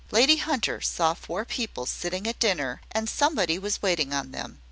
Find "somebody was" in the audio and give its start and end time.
3.07-3.83